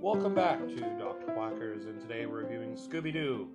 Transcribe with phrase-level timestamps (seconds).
[0.00, 1.26] Welcome back to Dr.
[1.34, 3.48] Quackers, and today we're reviewing Scooby Doo.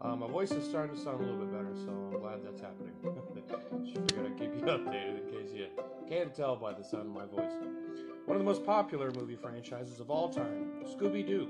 [0.00, 2.60] Um, my voice is starting to sound a little bit better, so I'm glad that's
[2.60, 2.94] happening.
[4.08, 5.68] Figured I'd keep you updated in case you
[6.08, 7.52] can't tell by the sound of my voice.
[8.24, 11.48] One of the most popular movie franchises of all time, Scooby Doo,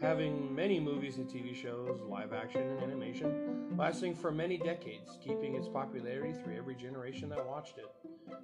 [0.00, 5.54] having many movies and TV shows, live action and animation, lasting for many decades, keeping
[5.54, 7.86] its popularity through every generation that watched it.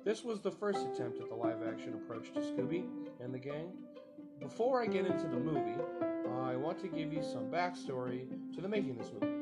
[0.05, 2.87] This was the first attempt at the live action approach to Scooby
[3.21, 3.73] and the gang.
[4.41, 5.81] Before I get into the movie,
[6.43, 9.33] I want to give you some backstory to the making of this movie.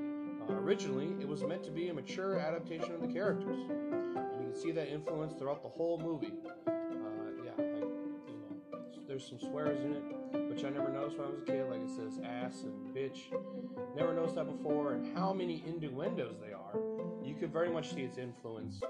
[0.48, 3.58] Uh, originally, it was meant to be a mature adaptation of the characters.
[3.58, 6.32] You can see that influence throughout the whole movie.
[9.12, 11.82] There's some swears in it, which I never noticed when I was a kid, like
[11.82, 13.24] it says ass and bitch.
[13.94, 16.80] Never noticed that before, and how many innuendos they are.
[17.22, 18.80] You could very much see its influence.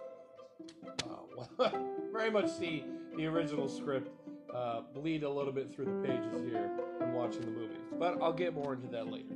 [1.58, 1.70] Uh,
[2.12, 2.84] very much see
[3.16, 4.12] the original script
[4.54, 7.74] uh, bleed a little bit through the pages here when watching the movie.
[7.98, 9.34] But I'll get more into that later.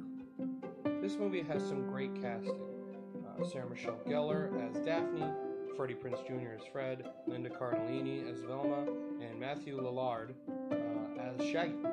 [1.03, 2.61] This movie has some great casting.
[3.27, 5.33] Uh, Sarah Michelle Gellar as Daphne,
[5.77, 6.53] Freddie Prinze Jr.
[6.61, 8.87] as Fred, Linda Cardellini as Velma,
[9.21, 10.35] and Matthew Lillard
[11.41, 11.75] as Shaggy.
[11.85, 11.91] Uh,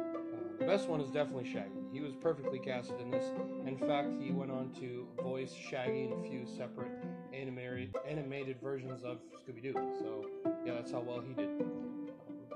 [0.60, 1.72] the best one is definitely Shaggy.
[1.92, 3.26] He was perfectly casted in this.
[3.66, 6.92] In fact, he went on to voice Shaggy in a few separate
[7.34, 9.74] animated, animated versions of Scooby Doo.
[10.00, 10.26] So,
[10.66, 11.50] yeah, that's how well he did.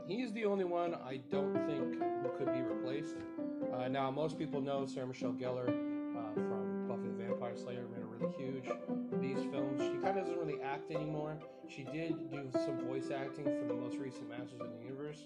[0.07, 3.17] He's the only one I don't think who could be replaced.
[3.73, 8.01] Uh, now, most people know Sarah Michelle Gellar uh, from Buffy the Vampire Slayer, made
[8.01, 8.65] a really huge
[9.21, 9.81] these films.
[9.81, 11.37] She kind of doesn't really act anymore.
[11.67, 15.25] She did do some voice acting for the most recent Masters of the Universe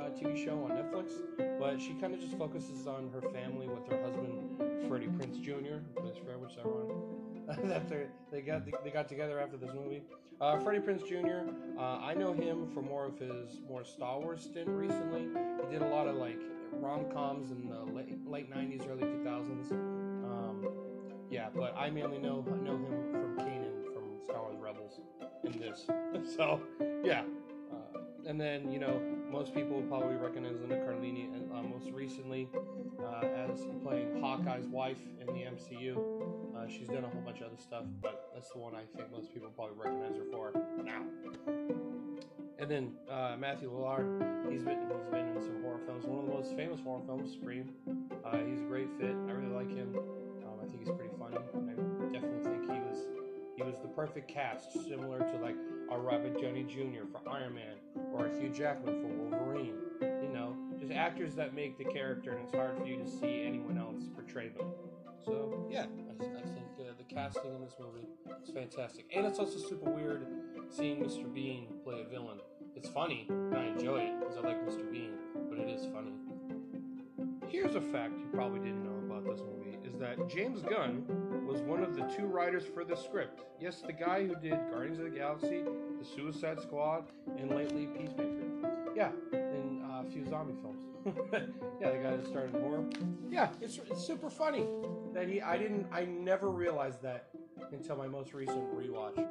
[0.00, 1.12] uh, TV show on Netflix,
[1.58, 5.78] but she kind of just focuses on her family with her husband Freddie Prinze Jr.
[5.94, 6.96] Fred, which is ironic
[7.64, 10.02] that they got they got together after this movie.
[10.40, 11.50] Uh, Freddie Prinze Jr.
[11.78, 15.28] Uh, I know him for more of his more Star Wars stint recently.
[15.64, 16.38] He did a lot of like
[16.72, 19.72] rom coms in the late late '90s, early 2000s.
[19.72, 20.66] Um,
[21.30, 25.00] yeah, but I mainly know know him from Kanan from Star Wars Rebels
[25.44, 25.86] in this.
[26.36, 26.60] so
[27.04, 27.22] yeah,
[27.72, 29.00] uh, and then you know
[29.30, 32.48] most people probably recognize Linda Cardellini and uh, most recently
[33.00, 35.96] uh, as playing Hawkeye's wife in the MCU.
[36.56, 39.10] Uh, she's done a whole bunch of other stuff, but that's the one I think
[39.12, 41.02] most people probably recognize her for now.
[42.58, 46.04] And then uh, Matthew Lillard, he's been he's been in some horror films.
[46.04, 47.70] One of the most famous horror films, Scream.
[48.24, 49.16] Uh, he's a great fit.
[49.28, 49.96] I really like him.
[49.96, 51.36] Um, I think he's pretty funny.
[51.36, 53.08] I definitely think he was
[53.56, 55.56] he was the perfect cast, similar to like
[55.90, 57.04] a Robert Downey Jr.
[57.10, 57.76] for Iron Man
[58.12, 59.74] or a Hugh Jackman for Wolverine.
[60.00, 63.42] You know, just actors that make the character, and it's hard for you to see
[63.44, 64.66] anyone else portray them.
[65.24, 65.86] So yeah,
[66.20, 68.06] I, I think uh, the casting in this movie
[68.42, 70.26] is fantastic, and it's also super weird
[70.70, 71.32] seeing Mr.
[71.32, 72.38] Bean play a villain.
[72.76, 74.90] It's funny, and I enjoy it because I like Mr.
[74.90, 75.12] Bean,
[75.50, 76.12] but it is funny.
[77.48, 81.04] Here's a fact you probably didn't know about this movie: is that James Gunn
[81.50, 83.40] was one of the two writers for the script.
[83.60, 85.62] Yes, the guy who did Guardians of the Galaxy,
[85.98, 87.04] The Suicide Squad,
[87.38, 88.92] and lately Peacemaker.
[88.94, 90.78] Yeah, and uh, a few zombie films.
[91.80, 92.84] yeah, the guy that started horror.
[93.30, 94.64] Yeah, it's, it's super funny
[95.12, 95.40] that he.
[95.40, 95.86] I didn't.
[95.90, 97.30] I never realized that
[97.72, 99.26] until my most recent rewatch.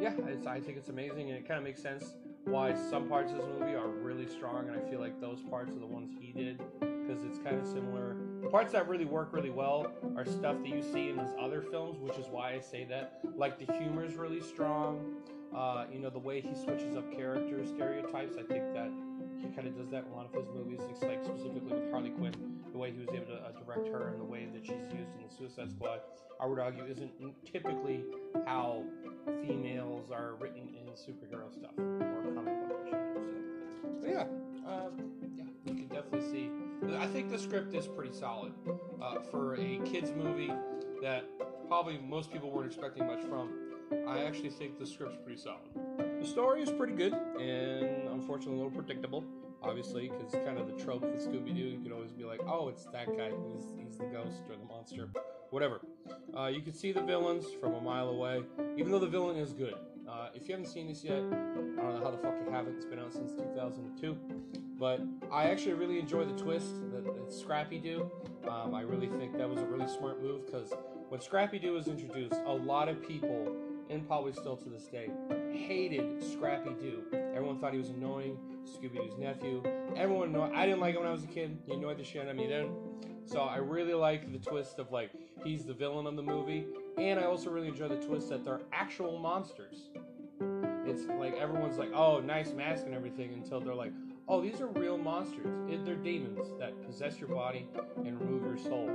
[0.00, 0.12] Yeah,
[0.46, 2.14] I think it's amazing, and it kind of makes sense
[2.44, 5.72] why some parts of this movie are really strong, and I feel like those parts
[5.72, 8.16] are the ones he did because it's kind of similar.
[8.46, 11.60] The parts that really work really well are stuff that you see in his other
[11.60, 13.18] films, which is why I say that.
[13.36, 15.16] Like the humor is really strong.
[15.52, 18.88] Uh, you know, the way he switches up character stereotypes, I think that
[19.42, 20.78] he kind of does that in a lot of his movies.
[20.88, 22.34] It's like specifically with Harley Quinn,
[22.70, 25.10] the way he was able to uh, direct her and the way that she's used
[25.16, 26.02] in the Suicide Squad,
[26.40, 27.10] I would argue isn't
[27.52, 28.04] typically
[28.46, 28.84] how
[29.42, 31.74] females are written in superhero stuff
[37.06, 38.52] I think the script is pretty solid
[39.00, 40.52] uh, for a kids movie
[41.00, 41.24] that
[41.68, 43.48] probably most people weren't expecting much from.
[44.08, 45.70] I actually think the script's pretty solid.
[46.20, 49.22] The story is pretty good and unfortunately a little predictable,
[49.62, 51.62] obviously, because it's kind of the trope with Scooby Doo.
[51.62, 53.30] You could always be like, oh, it's that guy.
[53.54, 55.08] He's, he's the ghost or the monster,
[55.50, 55.82] whatever.
[56.36, 58.42] Uh, you can see the villains from a mile away,
[58.76, 59.76] even though the villain is good.
[60.10, 62.74] Uh, if you haven't seen this yet, I don't know how the fuck you haven't.
[62.74, 64.65] It's been out since 2002.
[64.78, 65.00] But
[65.32, 68.10] I actually really enjoy the twist that, that Scrappy Doo.
[68.48, 70.72] Um, I really think that was a really smart move because
[71.08, 73.54] when Scrappy Doo was introduced, a lot of people,
[73.88, 75.08] and probably still to this day,
[75.52, 77.04] hated Scrappy Doo.
[77.12, 78.38] Everyone thought he was annoying.
[78.64, 79.62] Scooby Doo's nephew.
[79.96, 81.56] Everyone I didn't like him when I was a kid.
[81.66, 82.68] He annoyed the shit out of me then.
[83.24, 85.10] So I really like the twist of like
[85.44, 86.66] he's the villain of the movie,
[86.98, 89.90] and I also really enjoy the twist that they're actual monsters.
[90.86, 93.92] it's like everyone's like, oh, nice mask and everything, until they're like,
[94.28, 95.46] oh, these are real monsters.
[95.84, 98.90] They're demons that possess your body and remove your soul.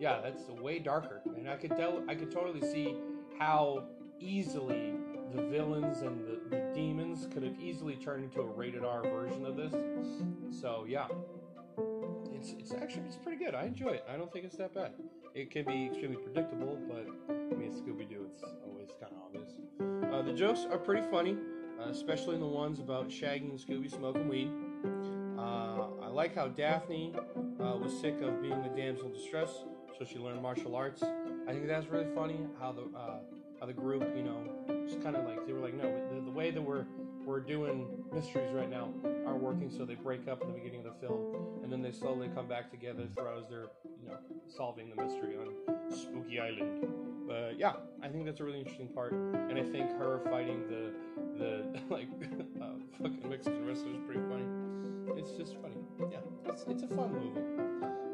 [0.00, 2.96] Yeah, that's way darker, and I could tell, I could totally see
[3.38, 3.84] how
[4.18, 4.94] easily
[5.34, 9.44] the villains and the, the demons could have easily turned into a rated R version
[9.46, 9.72] of this.
[10.60, 11.06] So yeah,
[12.32, 13.54] it's it's actually it's pretty good.
[13.54, 14.04] I enjoy it.
[14.12, 14.92] I don't think it's that bad.
[15.34, 19.52] It can be extremely predictable, but I mean Scooby Doo, it's always kind of obvious.
[20.12, 21.36] Uh, the jokes are pretty funny,
[21.84, 24.50] uh, especially in the ones about Shaggy and Scooby smoking weed.
[25.38, 27.14] Uh, I like how Daphne
[27.60, 29.50] uh, was sick of being the damsel in distress,
[29.98, 31.02] so she learned martial arts.
[31.02, 32.88] I think that's really funny how the
[33.60, 36.30] how the group, you know, just kind of like they were like, no, the, the
[36.30, 36.86] way that we're
[37.24, 38.88] we're doing mysteries right now
[39.26, 41.90] are working, so they break up in the beginning of the film, and then they
[41.90, 43.68] slowly come back together throughout as they're,
[44.02, 44.18] you know,
[44.48, 45.52] solving the mystery on
[45.90, 46.86] Spooky Island.
[47.26, 47.72] But yeah,
[48.02, 50.92] I think that's a really interesting part, and I think her fighting the
[51.38, 52.08] the like
[52.62, 52.66] uh,
[53.02, 54.44] fucking Mexican wrestler is pretty funny.
[55.16, 55.76] It's just funny.
[56.10, 57.40] Yeah, it's, it's a fun movie.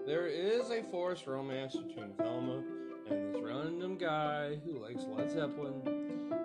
[0.06, 2.62] There is a forced romance between Velma
[3.10, 5.82] and this random guy who likes Led Zeppelin.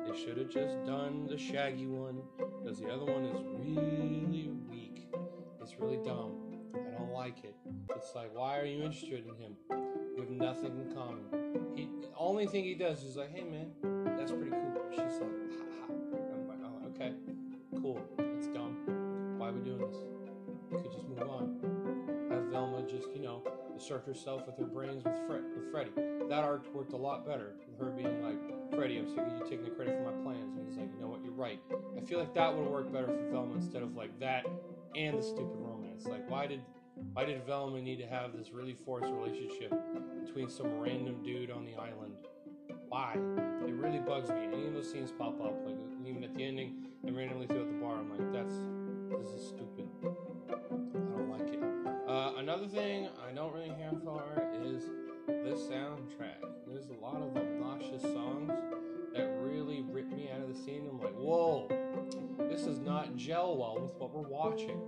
[0.08, 2.22] They should have just done the Shaggy one
[2.66, 5.08] because the other one is really weak.
[5.62, 6.32] It's really dumb.
[6.74, 7.56] I don't like it.
[7.96, 9.56] It's like, why are you interested in him?
[9.70, 11.26] You have nothing in common.
[11.76, 13.68] He, the only thing he does is like, hey man,
[14.18, 14.82] that's pretty cool.
[14.90, 15.94] She's like, ha ha.
[16.34, 17.14] I'm like, oh, okay,
[17.80, 18.02] cool.
[18.18, 19.36] It's dumb.
[19.38, 19.98] Why are we doing this?
[20.72, 21.60] We could just move on.
[22.32, 23.44] Have Velma just, you know,
[23.76, 25.92] assert herself with her brains with Fred, with Freddy.
[26.30, 27.54] That arc worked a lot better.
[27.70, 30.58] With her being like, Freddy, I'm sick of you taking the credit for my plans.
[30.58, 31.60] And he's like, you know what, you're right.
[31.98, 34.46] I feel like that would worked better for Velma instead of like that
[34.96, 36.06] and the stupid romance.
[36.06, 36.62] Like, why did
[37.14, 39.74] why did Velma need to have this really forced relationship
[40.24, 42.16] between some random dude on the island?
[42.88, 43.14] Why?
[43.68, 44.46] It really bugs me.
[44.46, 45.76] Any of those scenes pop up, like
[46.06, 48.56] even at the ending and randomly throughout the bar, I'm like, that's
[49.22, 49.90] this is stupid.
[52.56, 54.24] Another thing I don't really care for
[54.64, 54.86] is
[55.28, 56.40] the soundtrack.
[56.66, 58.50] There's a lot of obnoxious songs
[59.14, 60.88] that really rip me out of the scene.
[60.90, 61.68] I'm like, whoa,
[62.50, 64.80] this does not gel well with what we're watching.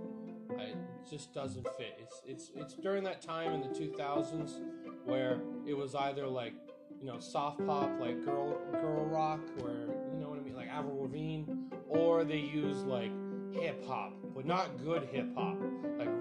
[0.58, 0.76] I, it
[1.10, 1.98] just doesn't fit.
[2.00, 4.60] It's it's it's during that time in the 2000s
[5.04, 6.54] where it was either like
[7.02, 10.68] you know soft pop like girl girl rock, where you know what I mean, like
[10.68, 11.44] Avril Lavigne,
[11.86, 13.12] or they use like
[13.52, 15.58] hip hop, but not good hip hop,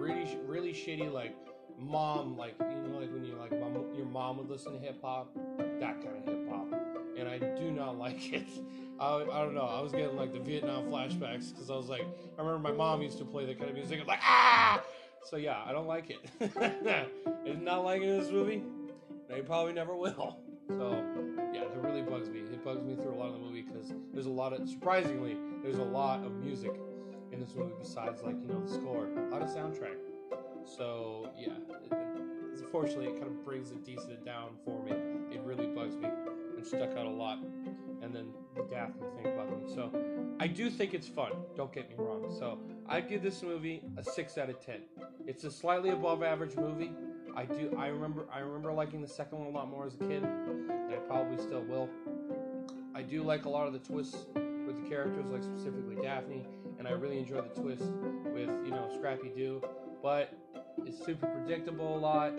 [0.08, 1.36] really really shitty like
[1.78, 5.00] mom like you know like when you like mom, your mom would listen to hip
[5.02, 6.68] hop, that kind of hip hop,
[7.18, 8.48] and I do not like it.
[9.00, 9.62] I, I don't know.
[9.62, 12.02] I was getting like the Vietnam flashbacks because I was like,
[12.38, 14.00] I remember my mom used to play that kind of music.
[14.02, 14.82] I'm like, ah!
[15.24, 16.20] So yeah, I don't like it.
[16.60, 18.64] I did not like it in this movie.
[19.30, 20.40] And I probably never will.
[20.70, 21.04] So
[21.54, 22.40] yeah, it really bugs me.
[22.40, 25.38] It bugs me through a lot of the movie because there's a lot of, surprisingly,
[25.64, 26.72] there's a lot of music
[27.32, 29.98] in this movie besides like, you know, the score, a lot of soundtrack.
[30.66, 34.92] So yeah, it, it, unfortunately, it kind of brings it decent down for me.
[35.32, 36.10] It really bugs me
[36.56, 37.40] and stuck out a lot.
[38.02, 39.74] And then the Daphne thing bugged me.
[39.74, 39.92] So
[40.40, 41.32] I do think it's fun.
[41.56, 42.34] Don't get me wrong.
[42.38, 44.82] So I'd give this movie a six out of ten.
[45.26, 46.92] It's a slightly above average movie.
[47.36, 47.76] I do.
[47.78, 48.26] I remember.
[48.34, 51.38] I remember liking the second one a lot more as a kid, and I probably
[51.38, 51.90] still will.
[52.96, 56.46] I do like a lot of the twists with the characters, like specifically Daphne,
[56.78, 57.84] and I really enjoy the twist
[58.26, 59.62] with you know Scrappy Doo.
[60.02, 60.34] But
[60.86, 62.34] it's super predictable a lot,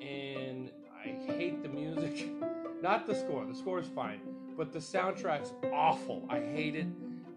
[0.00, 0.70] and
[1.04, 2.30] I hate the music.
[2.82, 3.46] Not the score.
[3.46, 4.20] The score is fine,
[4.56, 6.26] but the soundtrack's awful.
[6.28, 6.86] I hate it,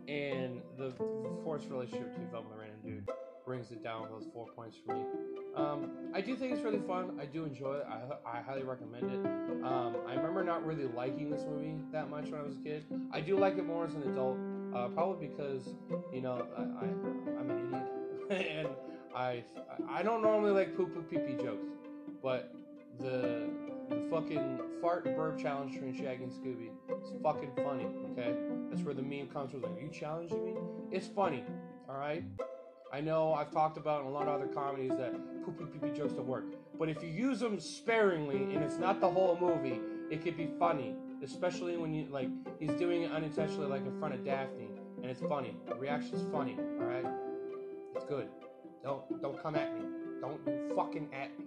[0.08, 0.94] and the,
[1.44, 3.10] forced relationship between Velma the Random Dude
[3.46, 5.02] brings it down those four points for me.
[5.56, 7.18] Um, I do think it's really fun.
[7.22, 7.88] I do enjoy it.
[7.90, 9.26] I, I highly recommend it.
[9.64, 12.84] Um, I remember not really liking this movie that much when I was a kid.
[13.14, 14.38] I do like it more as an adult,
[14.78, 15.70] uh, probably because
[16.14, 17.74] you know I, I I'm an
[18.30, 18.68] idiot and
[19.16, 19.44] I
[19.90, 21.66] I don't normally like poo poo pee pee jokes,
[22.22, 22.54] but
[23.00, 23.50] the
[23.90, 26.70] the fucking fart burp challenge between Shaggy and Scooby
[27.02, 27.88] is fucking funny.
[28.12, 28.36] Okay,
[28.70, 29.62] that's where the meme comes from.
[29.62, 30.54] Like, are you challenging me?
[30.92, 31.44] It's funny.
[31.90, 32.24] All right.
[32.94, 35.80] I know I've talked about in a lot of other comedies that poo poo pee
[35.80, 36.46] pee jokes don't work,
[36.78, 39.80] but if you use them sparingly and it's not the whole movie,
[40.10, 40.96] it could be funny.
[41.24, 44.70] Especially when you like he's doing it unintentionally, like in front of Daphne,
[45.02, 45.56] and it's funny.
[45.68, 46.56] The reaction's funny.
[46.80, 47.06] All right,
[47.96, 48.28] it's good.
[48.84, 49.82] Don't don't come at me.
[50.22, 50.40] Don't
[50.76, 51.46] fucking at me.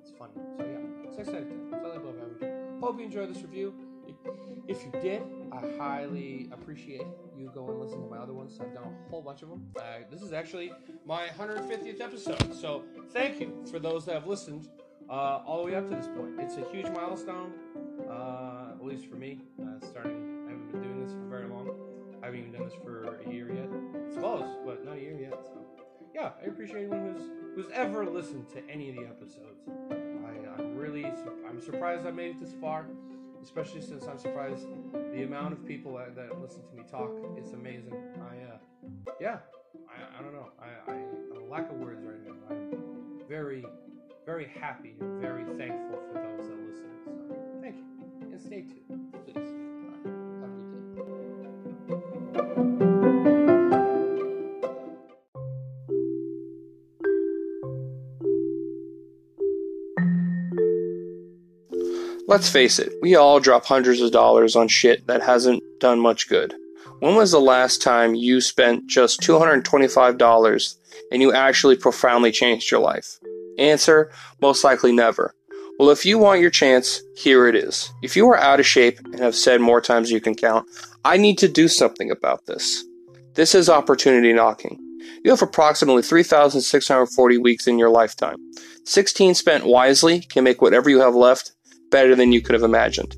[0.00, 0.32] It's funny.
[0.58, 1.68] So yeah, of ten.
[1.68, 2.80] Slightly above average.
[2.80, 3.74] Hope you enjoyed this review.
[4.68, 8.58] If you did, I highly appreciate you go and listen to my other ones.
[8.60, 9.66] I've done a whole bunch of them.
[9.76, 10.72] Uh, this is actually
[11.06, 14.68] my 150th episode, so thank you for those that have listened
[15.08, 16.34] uh, all the way up to this point.
[16.38, 17.52] It's a huge milestone,
[18.08, 18.41] uh,
[18.82, 19.38] at least for me.
[19.60, 21.70] Uh, starting, I haven't been doing this for very long,
[22.22, 23.68] I haven't even done this for a year yet.
[24.06, 25.38] It's close, but not a year yet.
[25.44, 25.58] So,
[26.14, 29.62] yeah, I appreciate anyone who's who's ever listened to any of the episodes.
[29.90, 31.04] I, I'm really
[31.48, 32.86] I'm surprised I made it this far,
[33.42, 37.10] especially since I'm surprised the amount of people that, that listen to me talk.
[37.36, 37.94] It's amazing.
[38.20, 38.58] I uh,
[39.20, 39.38] yeah,
[39.88, 40.48] I, I don't know.
[40.60, 42.32] I, I I'm lack of words right now.
[42.50, 43.64] I'm very
[44.26, 47.01] very happy and very thankful for those that listen.
[48.46, 49.36] Stay tuned, please.
[49.36, 51.82] Have a good day.
[62.26, 66.28] Let's face it, we all drop hundreds of dollars on shit that hasn't done much
[66.28, 66.54] good.
[67.00, 70.76] When was the last time you spent just $225
[71.10, 73.18] and you actually profoundly changed your life?
[73.58, 75.34] Answer, most likely never.
[75.82, 77.92] Well, if you want your chance, here it is.
[78.02, 80.64] If you are out of shape and have said more times you can count,
[81.04, 82.84] I need to do something about this.
[83.34, 84.78] This is opportunity knocking.
[85.24, 88.36] You have approximately 3,640 weeks in your lifetime.
[88.84, 91.50] 16 spent wisely can make whatever you have left
[91.90, 93.16] better than you could have imagined.